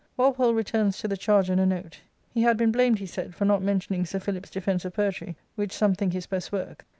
Walpole 0.17 0.55
returns 0.55 0.97
to 0.97 1.07
the 1.07 1.15
charge 1.15 1.47
in 1.51 1.59
a 1.59 1.65
note. 1.67 1.99
He 2.33 2.41
had 2.41 2.57
been 2.57 2.71
blamed, 2.71 2.97
he 2.97 3.05
said, 3.05 3.35
"for 3.35 3.45
not 3.45 3.61
mentioning 3.61 4.03
Sir 4.03 4.19
Philip's 4.19 4.49
Defence 4.49 4.83
of 4.83 4.93
Poetry, 4.95 5.35
which 5.53 5.71
some 5.73 5.93
think 5.93 6.13
his 6.13 6.25
best 6.25 6.51
work. 6.51 6.87